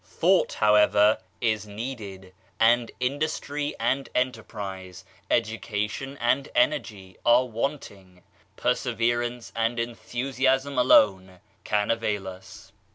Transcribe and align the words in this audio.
Thought, 0.03 0.53
however, 0.53 1.19
is 1.41 1.67
needed; 1.67 2.33
and 2.59 2.89
industry 2.99 3.75
and 3.79 4.09
enterprise, 4.15 5.05
education 5.29 6.17
and 6.17 6.49
energy 6.55 7.17
are 7.23 7.45
wanting; 7.45 8.23
perseverance 8.57 9.53
and 9.55 9.79
enthusiasm 9.79 10.79
alone 10.79 11.39
can 11.63 11.91
avail 11.91 12.27
us. 12.27 12.71